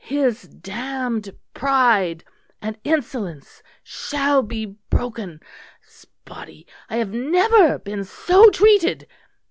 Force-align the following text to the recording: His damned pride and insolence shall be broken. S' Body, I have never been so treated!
His 0.03 0.41
damned 0.47 1.29
pride 1.53 2.23
and 2.59 2.75
insolence 2.83 3.61
shall 3.83 4.41
be 4.41 4.65
broken. 4.89 5.39
S' 5.85 6.07
Body, 6.25 6.65
I 6.89 6.97
have 6.97 7.13
never 7.13 7.77
been 7.77 8.03
so 8.03 8.49
treated! 8.49 9.05